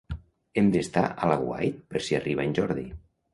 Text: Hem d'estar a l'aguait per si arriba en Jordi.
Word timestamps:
Hem 0.61 0.71
d'estar 0.75 1.03
a 1.09 1.29
l'aguait 1.31 1.77
per 1.93 2.03
si 2.07 2.19
arriba 2.21 2.47
en 2.47 2.57
Jordi. 2.63 2.89